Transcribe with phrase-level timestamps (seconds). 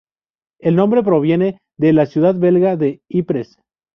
[0.59, 3.59] El nombre proviene de la ciudad belga de Ypres.